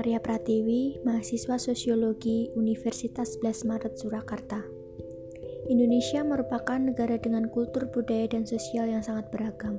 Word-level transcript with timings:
Maria 0.00 0.16
Pratiwi, 0.16 0.96
mahasiswa 1.04 1.60
Sosiologi 1.60 2.48
Universitas 2.56 3.36
11 3.36 3.68
Maret 3.68 4.00
Surakarta. 4.00 4.64
Indonesia 5.68 6.24
merupakan 6.24 6.80
negara 6.80 7.20
dengan 7.20 7.52
kultur 7.52 7.84
budaya 7.92 8.24
dan 8.24 8.48
sosial 8.48 8.88
yang 8.88 9.04
sangat 9.04 9.28
beragam. 9.28 9.76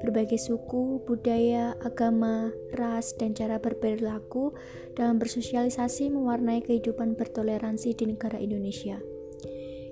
Berbagai 0.00 0.40
suku, 0.40 1.04
budaya, 1.04 1.76
agama, 1.84 2.48
ras, 2.80 3.12
dan 3.20 3.36
cara 3.36 3.60
berperilaku 3.60 4.56
dalam 4.96 5.20
bersosialisasi 5.20 6.16
mewarnai 6.16 6.64
kehidupan 6.64 7.12
bertoleransi 7.12 7.92
di 7.92 8.16
negara 8.16 8.40
Indonesia. 8.40 8.96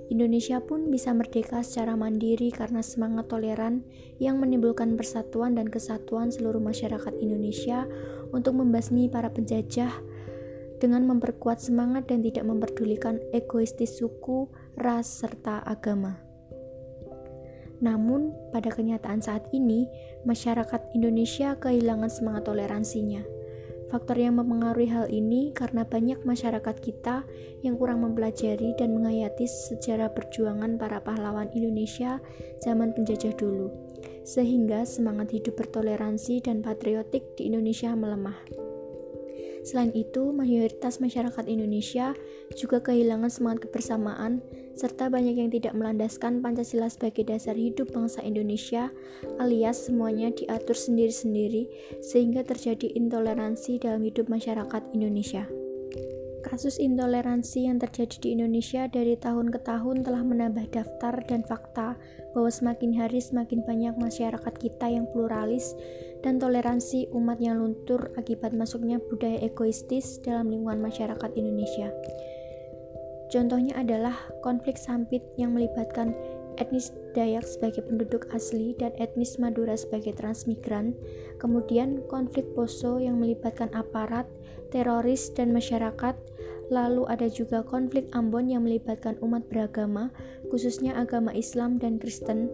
Indonesia 0.09 0.63
pun 0.63 0.89
bisa 0.89 1.11
merdeka 1.11 1.61
secara 1.61 1.99
mandiri 1.99 2.55
karena 2.55 2.79
semangat 2.79 3.27
toleran 3.27 3.83
yang 4.23 4.39
menimbulkan 4.39 4.97
persatuan 4.97 5.59
dan 5.59 5.67
kesatuan 5.67 6.31
seluruh 6.31 6.63
masyarakat 6.63 7.13
Indonesia 7.19 7.85
untuk 8.33 8.59
membasmi 8.59 9.11
para 9.11 9.31
penjajah 9.31 9.93
dengan 10.77 11.09
memperkuat 11.09 11.61
semangat 11.61 12.09
dan 12.09 12.21
tidak 12.21 12.45
memperdulikan 12.45 13.21
egoistis 13.33 13.97
suku, 13.97 14.49
ras, 14.77 15.09
serta 15.09 15.65
agama. 15.65 16.21
Namun, 17.81 18.33
pada 18.53 18.73
kenyataan 18.73 19.21
saat 19.21 19.45
ini, 19.53 19.85
masyarakat 20.25 20.97
Indonesia 20.97 21.57
kehilangan 21.61 22.09
semangat 22.09 22.49
toleransinya. 22.49 23.21
Faktor 23.87 24.19
yang 24.19 24.43
mempengaruhi 24.43 24.91
hal 24.91 25.07
ini 25.13 25.55
karena 25.55 25.87
banyak 25.87 26.19
masyarakat 26.27 26.77
kita 26.83 27.23
yang 27.63 27.79
kurang 27.79 28.03
mempelajari 28.03 28.75
dan 28.75 28.99
menghayati 28.99 29.47
sejarah 29.47 30.11
perjuangan 30.11 30.75
para 30.75 30.99
pahlawan 30.99 31.47
Indonesia 31.55 32.19
zaman 32.59 32.91
penjajah 32.99 33.31
dulu, 33.39 33.71
sehingga 34.27 34.83
semangat 34.83 35.31
hidup 35.31 35.55
bertoleransi 35.55 36.43
dan 36.43 36.67
patriotik 36.67 37.23
di 37.39 37.47
Indonesia 37.47 37.95
melemah. 37.95 38.35
Selain 39.67 39.91
itu, 39.99 40.31
mayoritas 40.31 41.03
masyarakat 41.03 41.43
Indonesia 41.51 42.15
juga 42.55 42.79
kehilangan 42.79 43.27
semangat 43.27 43.67
kebersamaan, 43.67 44.39
serta 44.79 45.11
banyak 45.11 45.43
yang 45.43 45.51
tidak 45.51 45.75
melandaskan 45.75 46.39
Pancasila 46.39 46.87
sebagai 46.87 47.27
dasar 47.27 47.59
hidup 47.59 47.91
bangsa 47.91 48.23
Indonesia, 48.23 48.95
alias 49.43 49.91
semuanya 49.91 50.31
diatur 50.31 50.79
sendiri-sendiri, 50.79 51.67
sehingga 51.99 52.47
terjadi 52.47 52.95
intoleransi 52.95 53.83
dalam 53.83 54.07
hidup 54.07 54.31
masyarakat 54.31 54.83
Indonesia. 54.95 55.51
Kasus 56.47 56.79
intoleransi 56.79 57.67
yang 57.67 57.83
terjadi 57.83 58.23
di 58.23 58.29
Indonesia 58.39 58.87
dari 58.87 59.19
tahun 59.19 59.51
ke 59.51 59.67
tahun 59.67 60.07
telah 60.07 60.23
menambah 60.23 60.71
daftar 60.71 61.19
dan 61.27 61.43
fakta 61.43 61.99
bahwa 62.39 62.47
semakin 62.47 62.95
hari 62.95 63.19
semakin 63.19 63.67
banyak 63.67 63.99
masyarakat 63.99 64.55
kita 64.55 64.87
yang 64.87 65.11
pluralis 65.11 65.75
dan 66.23 66.39
toleransi 66.39 67.11
umat 67.11 67.43
yang 67.43 67.59
luntur 67.59 68.15
akibat 68.15 68.55
masuknya 68.55 69.03
budaya 69.11 69.43
egoistis 69.43 70.23
dalam 70.23 70.47
lingkungan 70.47 70.87
masyarakat 70.87 71.31
Indonesia. 71.35 71.91
Contohnya 73.27 73.83
adalah 73.83 74.15
konflik 74.47 74.79
sampit 74.79 75.27
yang 75.35 75.51
melibatkan 75.51 76.15
etnis 76.63 76.95
Dayak 77.17 77.49
sebagai 77.49 77.81
penduduk 77.89 78.29
asli 78.31 78.77
dan 78.77 78.93
etnis 79.01 79.41
Madura 79.41 79.73
sebagai 79.73 80.13
transmigran, 80.15 80.93
kemudian 81.41 82.05
konflik 82.13 82.45
Poso 82.53 83.01
yang 83.01 83.19
melibatkan 83.19 83.73
aparat, 83.73 84.29
teroris, 84.69 85.33
dan 85.33 85.51
masyarakat, 85.53 86.13
Lalu 86.67 87.07
ada 87.07 87.31
juga 87.31 87.63
konflik 87.63 88.11
Ambon 88.11 88.51
yang 88.51 88.67
melibatkan 88.67 89.15
umat 89.23 89.47
beragama, 89.47 90.11
khususnya 90.51 90.99
agama 90.99 91.31
Islam 91.31 91.79
dan 91.79 92.03
Kristen, 92.03 92.51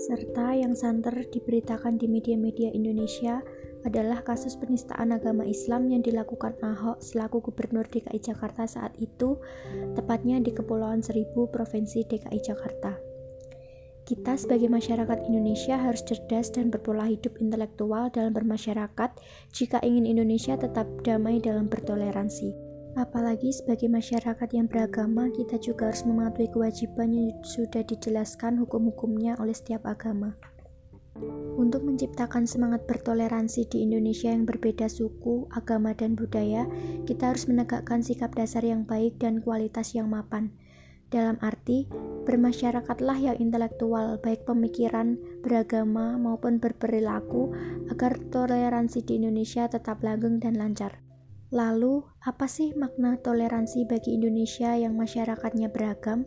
serta 0.00 0.56
yang 0.56 0.72
santer 0.72 1.12
diberitakan 1.28 2.00
di 2.00 2.08
media-media 2.08 2.72
Indonesia 2.72 3.44
adalah 3.84 4.20
kasus 4.20 4.56
penistaan 4.60 5.12
agama 5.12 5.44
Islam 5.48 5.88
yang 5.88 6.04
dilakukan 6.04 6.56
Ahok 6.60 7.00
selaku 7.00 7.48
Gubernur 7.48 7.88
DKI 7.88 8.20
Jakarta 8.20 8.68
saat 8.68 8.92
itu, 9.00 9.40
tepatnya 9.96 10.40
di 10.40 10.52
Kepulauan 10.52 11.00
Seribu, 11.00 11.48
Provinsi 11.48 12.04
DKI 12.04 12.40
Jakarta. 12.44 12.96
Kita 14.04 14.34
sebagai 14.34 14.66
masyarakat 14.66 15.28
Indonesia 15.30 15.78
harus 15.78 16.02
cerdas 16.02 16.50
dan 16.50 16.68
berpola 16.68 17.06
hidup 17.06 17.38
intelektual 17.38 18.10
dalam 18.10 18.34
bermasyarakat 18.34 19.10
jika 19.54 19.78
ingin 19.86 20.02
Indonesia 20.08 20.58
tetap 20.58 20.88
damai 21.06 21.38
dalam 21.38 21.70
bertoleransi. 21.70 22.69
Apalagi 22.98 23.54
sebagai 23.54 23.86
masyarakat 23.86 24.48
yang 24.50 24.66
beragama, 24.66 25.30
kita 25.30 25.62
juga 25.62 25.90
harus 25.90 26.02
mematuhi 26.02 26.50
kewajiban 26.50 27.14
yang 27.14 27.30
sudah 27.46 27.86
dijelaskan 27.86 28.58
hukum-hukumnya 28.58 29.38
oleh 29.38 29.54
setiap 29.54 29.86
agama. 29.86 30.34
Untuk 31.60 31.84
menciptakan 31.84 32.48
semangat 32.48 32.88
bertoleransi 32.88 33.68
di 33.68 33.84
Indonesia 33.84 34.32
yang 34.32 34.48
berbeda 34.48 34.88
suku, 34.88 35.46
agama, 35.52 35.92
dan 35.92 36.16
budaya, 36.16 36.64
kita 37.04 37.30
harus 37.30 37.46
menegakkan 37.46 38.00
sikap 38.00 38.32
dasar 38.32 38.64
yang 38.64 38.88
baik 38.88 39.20
dan 39.20 39.44
kualitas 39.44 39.92
yang 39.92 40.08
mapan. 40.08 40.50
Dalam 41.10 41.36
arti, 41.42 41.90
bermasyarakatlah 42.24 43.18
yang 43.18 43.36
intelektual, 43.42 44.22
baik 44.22 44.46
pemikiran, 44.46 45.18
beragama, 45.42 46.14
maupun 46.14 46.62
berperilaku, 46.62 47.50
agar 47.90 48.16
toleransi 48.30 49.02
di 49.02 49.18
Indonesia 49.18 49.66
tetap 49.66 50.00
langgeng 50.06 50.38
dan 50.38 50.54
lancar. 50.54 51.09
Lalu, 51.50 52.06
apa 52.22 52.46
sih 52.46 52.70
makna 52.78 53.18
toleransi 53.18 53.82
bagi 53.90 54.14
Indonesia 54.14 54.70
yang 54.78 54.94
masyarakatnya 54.94 55.66
beragam? 55.66 56.22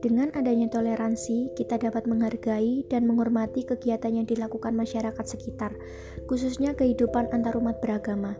Dengan 0.00 0.32
adanya 0.32 0.72
toleransi, 0.72 1.52
kita 1.52 1.76
dapat 1.76 2.08
menghargai 2.08 2.88
dan 2.88 3.04
menghormati 3.04 3.68
kegiatan 3.68 4.16
yang 4.16 4.24
dilakukan 4.24 4.72
masyarakat 4.72 5.24
sekitar, 5.28 5.76
khususnya 6.24 6.72
kehidupan 6.72 7.28
antarumat 7.36 7.84
beragama. 7.84 8.32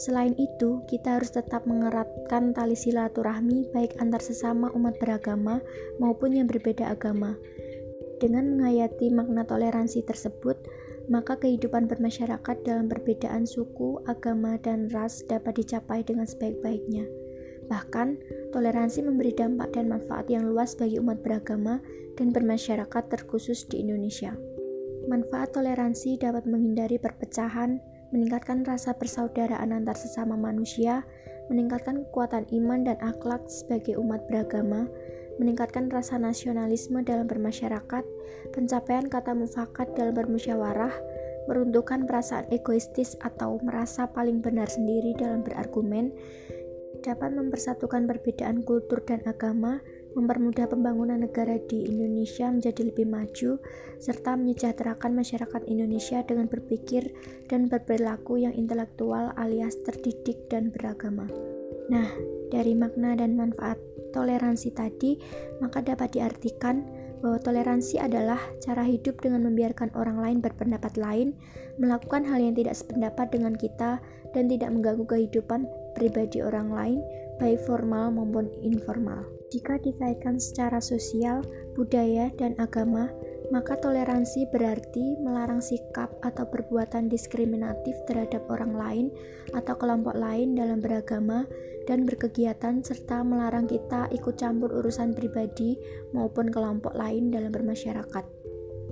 Selain 0.00 0.32
itu, 0.40 0.80
kita 0.88 1.20
harus 1.20 1.36
tetap 1.36 1.68
mengeratkan 1.68 2.56
tali 2.56 2.72
silaturahmi 2.72 3.68
baik 3.76 3.92
antar 4.00 4.24
sesama 4.24 4.72
umat 4.72 4.96
beragama 4.96 5.60
maupun 6.00 6.32
yang 6.32 6.48
berbeda 6.48 6.88
agama. 6.88 7.36
Dengan 8.24 8.56
menghayati 8.56 9.12
makna 9.12 9.44
toleransi 9.44 10.00
tersebut, 10.08 10.56
maka 11.08 11.40
kehidupan 11.40 11.88
bermasyarakat 11.88 12.56
dalam 12.62 12.86
perbedaan 12.86 13.48
suku, 13.48 14.00
agama, 14.04 14.60
dan 14.60 14.92
ras 14.92 15.24
dapat 15.24 15.64
dicapai 15.64 16.04
dengan 16.04 16.28
sebaik-baiknya. 16.28 17.08
Bahkan, 17.68 18.08
toleransi 18.52 19.04
memberi 19.04 19.32
dampak 19.36 19.76
dan 19.76 19.92
manfaat 19.92 20.28
yang 20.28 20.48
luas 20.48 20.76
bagi 20.76 21.00
umat 21.00 21.20
beragama 21.20 21.80
dan 22.16 22.32
bermasyarakat 22.32 23.04
terkhusus 23.08 23.64
di 23.68 23.84
Indonesia. 23.84 24.32
Manfaat 25.08 25.56
toleransi 25.56 26.20
dapat 26.20 26.44
menghindari 26.44 27.00
perpecahan, 27.00 27.80
meningkatkan 28.12 28.64
rasa 28.64 28.96
persaudaraan 28.96 29.72
antar 29.72 29.96
sesama 29.96 30.36
manusia, 30.36 31.04
meningkatkan 31.48 32.04
kekuatan 32.08 32.44
iman 32.52 32.84
dan 32.84 32.96
akhlak 33.00 33.44
sebagai 33.48 33.96
umat 34.00 34.24
beragama, 34.28 34.88
meningkatkan 35.38 35.88
rasa 35.88 36.18
nasionalisme 36.18 37.02
dalam 37.06 37.30
bermasyarakat, 37.30 38.04
pencapaian 38.52 39.06
kata 39.06 39.32
mufakat 39.32 39.94
dalam 39.94 40.14
bermusyawarah, 40.14 40.92
meruntuhkan 41.48 42.04
perasaan 42.04 42.50
egoistis 42.52 43.16
atau 43.24 43.56
merasa 43.64 44.10
paling 44.10 44.44
benar 44.44 44.68
sendiri 44.68 45.16
dalam 45.16 45.40
berargumen, 45.40 46.12
dapat 47.00 47.30
mempersatukan 47.32 48.04
perbedaan 48.04 48.66
kultur 48.66 49.00
dan 49.06 49.22
agama, 49.24 49.80
mempermudah 50.18 50.66
pembangunan 50.66 51.22
negara 51.22 51.56
di 51.70 51.86
Indonesia 51.86 52.50
menjadi 52.50 52.90
lebih 52.90 53.06
maju, 53.06 53.62
serta 54.02 54.34
menyejahterakan 54.34 55.14
masyarakat 55.14 55.62
Indonesia 55.70 56.20
dengan 56.26 56.50
berpikir 56.50 57.14
dan 57.46 57.70
berperilaku 57.70 58.42
yang 58.42 58.52
intelektual 58.52 59.30
alias 59.38 59.78
terdidik 59.86 60.50
dan 60.50 60.74
beragama. 60.74 61.30
Nah, 61.88 62.08
dari 62.52 62.76
makna 62.76 63.16
dan 63.16 63.38
manfaat 63.38 63.80
toleransi 64.18 64.74
tadi, 64.74 65.14
maka 65.62 65.78
dapat 65.78 66.18
diartikan 66.18 66.82
bahwa 67.22 67.38
toleransi 67.42 68.02
adalah 68.02 68.38
cara 68.62 68.82
hidup 68.82 69.18
dengan 69.22 69.46
membiarkan 69.46 69.94
orang 69.94 70.18
lain 70.18 70.38
berpendapat 70.42 70.98
lain, 70.98 71.34
melakukan 71.78 72.26
hal 72.26 72.42
yang 72.42 72.54
tidak 72.58 72.74
sependapat 72.74 73.30
dengan 73.30 73.54
kita, 73.54 74.02
dan 74.34 74.50
tidak 74.50 74.70
mengganggu 74.74 75.06
kehidupan 75.06 75.66
pribadi 75.94 76.42
orang 76.42 76.70
lain, 76.70 76.98
baik 77.38 77.62
formal 77.66 78.10
maupun 78.10 78.50
informal. 78.62 79.22
Jika 79.48 79.80
dikaitkan 79.80 80.36
secara 80.36 80.78
sosial, 80.82 81.40
budaya, 81.72 82.28
dan 82.36 82.52
agama, 82.60 83.08
maka 83.48 83.80
toleransi 83.80 84.48
berarti 84.52 85.16
melarang 85.20 85.64
sikap 85.64 86.12
atau 86.20 86.44
perbuatan 86.48 87.08
diskriminatif 87.08 87.96
terhadap 88.04 88.44
orang 88.52 88.76
lain 88.76 89.06
atau 89.56 89.74
kelompok 89.80 90.12
lain 90.12 90.52
dalam 90.52 90.84
beragama 90.84 91.48
dan 91.88 92.04
berkegiatan 92.04 92.84
serta 92.84 93.24
melarang 93.24 93.64
kita 93.64 94.12
ikut 94.12 94.36
campur 94.36 94.68
urusan 94.76 95.16
pribadi 95.16 95.80
maupun 96.12 96.52
kelompok 96.52 96.92
lain 96.92 97.32
dalam 97.32 97.48
bermasyarakat. 97.48 98.24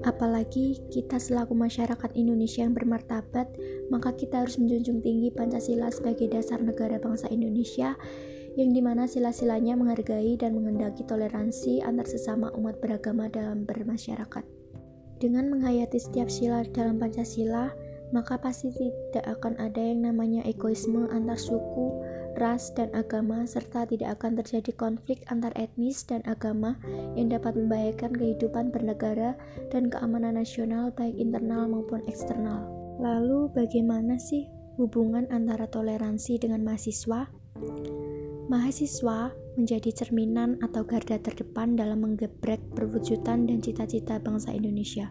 Apalagi 0.04 0.80
kita 0.92 1.16
selaku 1.16 1.56
masyarakat 1.56 2.12
Indonesia 2.16 2.64
yang 2.64 2.76
bermartabat, 2.76 3.48
maka 3.88 4.12
kita 4.12 4.44
harus 4.44 4.60
menjunjung 4.60 5.00
tinggi 5.00 5.32
Pancasila 5.32 5.88
sebagai 5.88 6.28
dasar 6.28 6.60
negara 6.60 7.00
bangsa 7.00 7.32
Indonesia 7.32 7.96
yang 8.56 8.72
di 8.72 8.80
mana 8.80 9.04
sila-silanya 9.04 9.76
menghargai 9.76 10.34
dan 10.40 10.56
mengendaki 10.56 11.04
toleransi 11.04 11.84
antar 11.84 12.08
sesama 12.08 12.48
umat 12.56 12.80
beragama 12.80 13.28
dalam 13.28 13.68
bermasyarakat. 13.68 14.44
Dengan 15.16 15.48
menghayati 15.52 15.96
setiap 16.00 16.28
sila 16.28 16.64
dalam 16.72 17.00
Pancasila, 17.00 17.72
maka 18.14 18.38
pasti 18.38 18.70
tidak 18.72 19.26
akan 19.40 19.58
ada 19.58 19.80
yang 19.80 20.08
namanya 20.08 20.44
egoisme 20.46 21.08
antar 21.10 21.40
suku, 21.40 21.90
ras, 22.38 22.70
dan 22.76 22.92
agama, 22.94 23.48
serta 23.48 23.88
tidak 23.88 24.20
akan 24.20 24.38
terjadi 24.38 24.72
konflik 24.76 25.24
antar 25.32 25.50
etnis 25.56 26.04
dan 26.04 26.22
agama 26.28 26.78
yang 27.18 27.32
dapat 27.32 27.56
membahayakan 27.56 28.12
kehidupan 28.14 28.70
bernegara 28.70 29.34
dan 29.72 29.90
keamanan 29.90 30.38
nasional 30.38 30.92
baik 30.94 31.16
internal 31.16 31.66
maupun 31.66 32.04
eksternal. 32.06 32.68
Lalu 33.02 33.50
bagaimana 33.52 34.20
sih 34.20 34.46
hubungan 34.78 35.26
antara 35.32 35.66
toleransi 35.66 36.38
dengan 36.38 36.62
mahasiswa? 36.62 37.26
Mahasiswa 38.46 39.34
menjadi 39.58 39.90
cerminan 39.90 40.62
atau 40.62 40.87
garda 40.87 41.19
terdepan 41.19 41.75
dalam 41.75 42.06
menggebrek 42.06 42.62
perwujudan 42.78 43.50
dan 43.50 43.58
cita-cita 43.58 44.22
bangsa 44.22 44.54
Indonesia. 44.54 45.10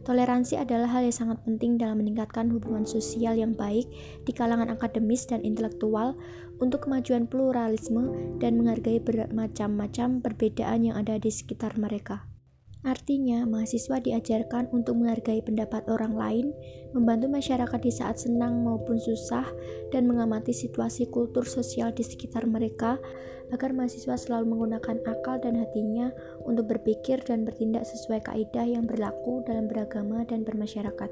Toleransi 0.00 0.56
adalah 0.56 0.88
hal 0.88 1.04
yang 1.04 1.12
sangat 1.12 1.44
penting 1.44 1.76
dalam 1.76 2.00
meningkatkan 2.00 2.48
hubungan 2.48 2.88
sosial 2.88 3.36
yang 3.36 3.52
baik 3.52 3.84
di 4.24 4.32
kalangan 4.32 4.72
akademis 4.72 5.28
dan 5.28 5.44
intelektual 5.44 6.16
untuk 6.56 6.88
kemajuan 6.88 7.28
pluralisme 7.28 8.08
dan 8.40 8.56
menghargai 8.56 8.96
bermacam-macam 8.96 10.24
perbedaan 10.24 10.88
yang 10.88 10.96
ada 10.96 11.20
di 11.20 11.28
sekitar 11.28 11.76
mereka. 11.76 12.29
Artinya, 12.80 13.44
mahasiswa 13.44 14.00
diajarkan 14.00 14.72
untuk 14.72 14.96
menghargai 14.96 15.44
pendapat 15.44 15.84
orang 15.92 16.16
lain, 16.16 16.46
membantu 16.96 17.28
masyarakat 17.28 17.76
di 17.76 17.92
saat 17.92 18.16
senang 18.16 18.64
maupun 18.64 18.96
susah, 18.96 19.44
dan 19.92 20.08
mengamati 20.08 20.56
situasi 20.56 21.04
kultur 21.12 21.44
sosial 21.44 21.92
di 21.92 22.00
sekitar 22.00 22.48
mereka 22.48 22.96
agar 23.52 23.76
mahasiswa 23.76 24.16
selalu 24.16 24.56
menggunakan 24.56 24.96
akal 25.04 25.36
dan 25.42 25.60
hatinya 25.60 26.08
untuk 26.48 26.72
berpikir 26.72 27.20
dan 27.20 27.44
bertindak 27.44 27.84
sesuai 27.84 28.24
kaidah 28.24 28.64
yang 28.64 28.88
berlaku 28.88 29.44
dalam 29.44 29.68
beragama 29.68 30.24
dan 30.24 30.40
bermasyarakat. 30.40 31.10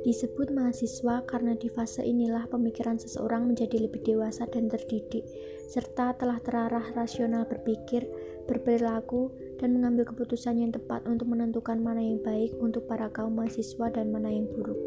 Disebut 0.00 0.48
mahasiswa 0.56 1.28
karena 1.28 1.52
di 1.52 1.68
fase 1.68 2.00
inilah 2.00 2.48
pemikiran 2.48 2.96
seseorang 2.96 3.44
menjadi 3.44 3.84
lebih 3.84 4.00
dewasa 4.00 4.48
dan 4.48 4.72
terdidik, 4.72 5.28
serta 5.68 6.16
telah 6.16 6.40
terarah 6.40 6.88
rasional 6.96 7.44
berpikir, 7.44 8.08
berperilaku, 8.48 9.28
dan 9.60 9.76
mengambil 9.76 10.08
keputusan 10.08 10.56
yang 10.56 10.72
tepat 10.72 11.04
untuk 11.04 11.28
menentukan 11.28 11.76
mana 11.76 12.00
yang 12.00 12.18
baik 12.24 12.56
untuk 12.58 12.88
para 12.88 13.12
kaum 13.12 13.36
mahasiswa 13.36 13.92
dan 13.92 14.08
mana 14.08 14.32
yang 14.32 14.48
buruk. 14.48 14.80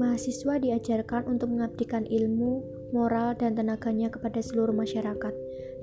Mahasiswa 0.00 0.56
diajarkan 0.56 1.28
untuk 1.28 1.52
mengabdikan 1.52 2.08
ilmu, 2.08 2.64
moral, 2.96 3.36
dan 3.36 3.52
tenaganya 3.56 4.08
kepada 4.08 4.40
seluruh 4.40 4.72
masyarakat. 4.72 5.32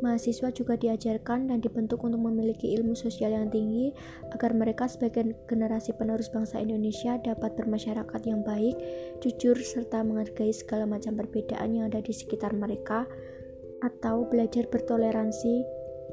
Mahasiswa 0.02 0.50
juga 0.54 0.78
diajarkan 0.78 1.50
dan 1.50 1.62
dibentuk 1.62 2.02
untuk 2.02 2.22
memiliki 2.22 2.74
ilmu 2.78 2.98
sosial 2.98 3.34
yang 3.34 3.50
tinggi 3.54 3.94
agar 4.34 4.54
mereka 4.54 4.90
sebagai 4.90 5.34
generasi 5.50 5.94
penerus 5.96 6.30
bangsa 6.30 6.60
Indonesia 6.62 7.18
dapat 7.22 7.58
bermasyarakat 7.58 8.22
yang 8.26 8.42
baik, 8.42 8.76
jujur, 9.22 9.58
serta 9.58 10.02
menghargai 10.02 10.52
segala 10.52 10.90
macam 10.90 11.18
perbedaan 11.18 11.74
yang 11.74 11.86
ada 11.90 12.02
di 12.02 12.14
sekitar 12.14 12.54
mereka, 12.54 13.06
atau 13.82 14.30
belajar 14.30 14.70
bertoleransi 14.70 15.66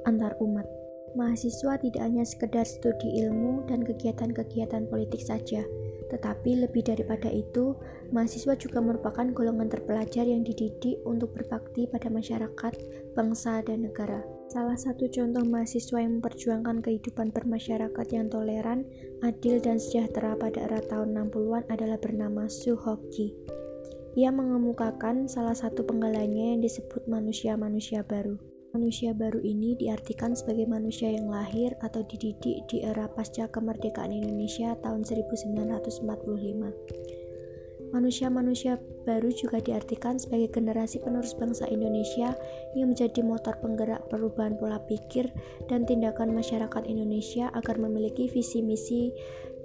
antar 0.09 0.41
umat. 0.41 0.80
Mahasiswa 1.19 1.75
tidak 1.83 2.03
hanya 2.07 2.23
sekedar 2.23 2.63
studi 2.63 3.19
ilmu 3.27 3.67
dan 3.67 3.83
kegiatan-kegiatan 3.83 4.87
politik 4.87 5.19
saja, 5.19 5.67
tetapi 6.11 6.67
lebih 6.67 6.83
daripada 6.87 7.31
itu, 7.31 7.79
mahasiswa 8.11 8.59
juga 8.59 8.83
merupakan 8.83 9.27
golongan 9.31 9.71
terpelajar 9.71 10.27
yang 10.27 10.43
dididik 10.43 10.99
untuk 11.07 11.31
berbakti 11.35 11.87
pada 11.87 12.11
masyarakat, 12.11 12.73
bangsa, 13.15 13.63
dan 13.63 13.87
negara. 13.87 14.23
Salah 14.51 14.75
satu 14.75 15.07
contoh 15.07 15.47
mahasiswa 15.47 16.03
yang 16.03 16.19
memperjuangkan 16.19 16.83
kehidupan 16.83 17.31
bermasyarakat 17.31 18.07
yang 18.11 18.27
toleran, 18.27 18.83
adil, 19.23 19.63
dan 19.63 19.79
sejahtera 19.79 20.35
pada 20.35 20.67
era 20.67 20.83
tahun 20.83 21.15
60-an 21.15 21.71
adalah 21.71 21.99
bernama 22.03 22.51
Su 22.51 22.75
Hokji. 22.75 23.31
Ia 24.19 24.35
mengemukakan 24.35 25.31
salah 25.31 25.55
satu 25.55 25.87
penggalanya 25.87 26.59
yang 26.59 26.67
disebut 26.67 27.07
manusia-manusia 27.07 28.03
baru. 28.03 28.50
Manusia 28.71 29.11
baru 29.11 29.43
ini 29.43 29.75
diartikan 29.75 30.39
sebagai 30.39 30.63
manusia 30.63 31.11
yang 31.11 31.27
lahir 31.27 31.75
atau 31.83 32.07
dididik 32.07 32.71
di 32.71 32.87
era 32.87 33.11
pasca 33.11 33.51
kemerdekaan 33.51 34.15
Indonesia 34.15 34.79
tahun 34.79 35.03
1945. 35.03 36.07
Manusia-manusia 37.91 38.79
baru 39.03 39.35
juga 39.35 39.59
diartikan 39.59 40.23
sebagai 40.23 40.55
generasi 40.55 41.03
penerus 41.03 41.35
bangsa 41.35 41.67
Indonesia 41.67 42.39
yang 42.79 42.95
menjadi 42.95 43.27
motor 43.27 43.59
penggerak 43.59 44.07
perubahan 44.07 44.55
pola 44.55 44.79
pikir 44.87 45.35
dan 45.67 45.83
tindakan 45.83 46.31
masyarakat 46.31 46.87
Indonesia 46.87 47.51
agar 47.51 47.75
memiliki 47.75 48.31
visi 48.31 48.63
misi 48.63 49.11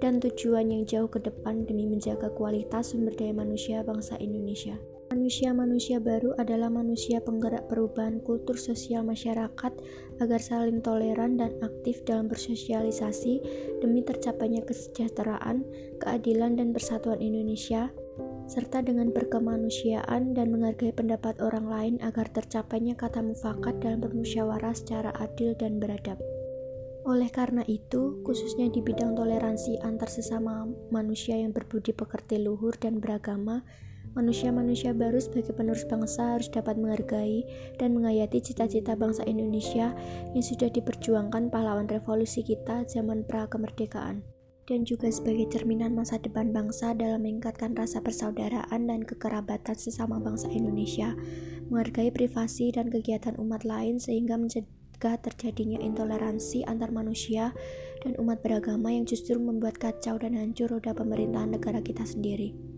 dan 0.02 0.18
tujuan 0.18 0.74
yang 0.74 0.82
jauh 0.82 1.06
ke 1.06 1.22
depan 1.22 1.62
demi 1.62 1.86
menjaga 1.86 2.26
kualitas 2.34 2.90
sumber 2.90 3.14
daya 3.14 3.30
manusia 3.30 3.86
bangsa 3.86 4.18
Indonesia. 4.18 4.74
Manusia-manusia 5.06 6.02
baru 6.02 6.34
adalah 6.34 6.66
manusia 6.66 7.22
penggerak 7.22 7.70
perubahan 7.70 8.18
kultur 8.26 8.58
sosial 8.58 9.06
masyarakat 9.06 9.72
agar 10.18 10.40
saling 10.42 10.82
toleran 10.82 11.38
dan 11.38 11.54
aktif 11.62 12.02
dalam 12.02 12.26
bersosialisasi 12.26 13.38
demi 13.78 14.02
tercapainya 14.02 14.66
kesejahteraan, 14.66 15.62
keadilan, 16.02 16.58
dan 16.58 16.74
persatuan 16.74 17.22
Indonesia, 17.22 17.94
serta 18.50 18.82
dengan 18.82 19.14
berkemanusiaan 19.14 20.34
dan 20.34 20.50
menghargai 20.50 20.90
pendapat 20.90 21.38
orang 21.38 21.70
lain 21.70 21.94
agar 22.02 22.26
tercapainya 22.26 22.98
kata 22.98 23.22
mufakat 23.22 23.78
dalam 23.78 24.02
bermusyawarah 24.02 24.74
secara 24.74 25.14
adil 25.22 25.54
dan 25.54 25.78
beradab. 25.78 26.18
Oleh 27.06 27.30
karena 27.30 27.62
itu, 27.70 28.18
khususnya 28.26 28.66
di 28.66 28.82
bidang 28.82 29.14
toleransi 29.14 29.78
antar 29.86 30.10
sesama 30.10 30.66
manusia 30.90 31.38
yang 31.38 31.54
berbudi 31.54 31.94
pekerti 31.94 32.42
luhur 32.42 32.74
dan 32.74 32.98
beragama, 32.98 33.62
Manusia-manusia 34.16 34.96
baru 34.96 35.20
sebagai 35.20 35.52
penerus 35.52 35.84
bangsa 35.84 36.40
harus 36.40 36.48
dapat 36.48 36.80
menghargai 36.80 37.44
dan 37.76 37.92
menghayati 37.92 38.40
cita-cita 38.40 38.96
bangsa 38.96 39.20
Indonesia 39.28 39.92
yang 40.32 40.40
sudah 40.40 40.72
diperjuangkan 40.72 41.52
pahlawan 41.52 41.84
revolusi 41.84 42.40
kita 42.40 42.88
zaman 42.88 43.28
pra-kemerdekaan 43.28 44.24
dan 44.66 44.82
juga 44.82 45.12
sebagai 45.12 45.52
cerminan 45.52 45.94
masa 45.94 46.18
depan 46.18 46.50
bangsa 46.50 46.96
dalam 46.96 47.22
meningkatkan 47.22 47.76
rasa 47.78 48.02
persaudaraan 48.02 48.88
dan 48.88 49.04
kekerabatan 49.04 49.76
sesama 49.78 50.18
bangsa 50.18 50.50
Indonesia, 50.50 51.14
menghargai 51.70 52.10
privasi 52.10 52.74
dan 52.74 52.90
kegiatan 52.90 53.38
umat 53.38 53.62
lain 53.62 54.02
sehingga 54.02 54.34
mencegah 54.34 55.16
terjadinya 55.22 55.78
intoleransi 55.78 56.66
antar 56.66 56.90
manusia 56.90 57.54
dan 58.02 58.18
umat 58.18 58.42
beragama 58.42 58.90
yang 58.90 59.06
justru 59.06 59.38
membuat 59.38 59.78
kacau 59.78 60.18
dan 60.18 60.34
hancur 60.34 60.72
roda 60.72 60.96
pemerintahan 60.96 61.54
negara 61.54 61.78
kita 61.78 62.02
sendiri. 62.02 62.75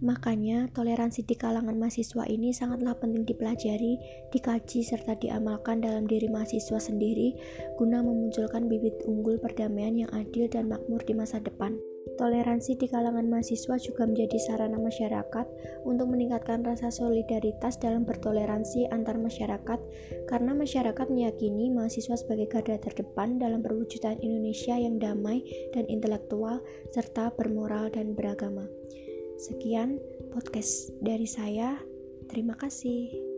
Makanya, 0.00 0.72
toleransi 0.72 1.28
di 1.28 1.36
kalangan 1.36 1.76
mahasiswa 1.76 2.24
ini 2.24 2.56
sangatlah 2.56 2.96
penting 2.96 3.28
dipelajari, 3.28 4.00
dikaji, 4.32 4.80
serta 4.80 5.12
diamalkan 5.20 5.84
dalam 5.84 6.08
diri 6.08 6.24
mahasiswa 6.32 6.80
sendiri 6.80 7.36
guna 7.76 8.00
memunculkan 8.00 8.64
bibit 8.64 8.96
unggul 9.04 9.36
perdamaian 9.36 9.92
yang 9.92 10.10
adil 10.16 10.48
dan 10.48 10.72
makmur 10.72 11.04
di 11.04 11.12
masa 11.12 11.36
depan. 11.44 11.76
Toleransi 12.16 12.80
di 12.80 12.88
kalangan 12.88 13.28
mahasiswa 13.28 13.76
juga 13.76 14.08
menjadi 14.08 14.40
sarana 14.40 14.80
masyarakat 14.80 15.46
untuk 15.84 16.08
meningkatkan 16.08 16.64
rasa 16.64 16.88
solidaritas 16.88 17.76
dalam 17.76 18.08
bertoleransi 18.08 18.88
antar 18.88 19.20
masyarakat 19.20 19.76
karena 20.24 20.56
masyarakat 20.56 21.06
meyakini 21.12 21.68
mahasiswa 21.68 22.16
sebagai 22.16 22.48
garda 22.48 22.80
terdepan 22.80 23.36
dalam 23.36 23.60
perwujudan 23.60 24.16
Indonesia 24.24 24.80
yang 24.80 24.96
damai 24.96 25.44
dan 25.76 25.84
intelektual 25.92 26.64
serta 26.88 27.36
bermoral 27.36 27.92
dan 27.92 28.16
beragama. 28.16 28.64
Sekian 29.40 29.96
podcast 30.36 30.92
dari 31.00 31.24
saya. 31.24 31.80
Terima 32.28 32.52
kasih. 32.60 33.29